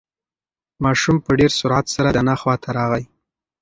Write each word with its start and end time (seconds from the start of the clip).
ماشوم 0.83 1.17
په 1.25 1.31
ډېر 1.39 1.51
سرعت 1.59 1.85
سره 1.95 2.09
د 2.11 2.17
انا 2.23 2.35
خواته 2.41 2.69
راغی. 2.77 3.03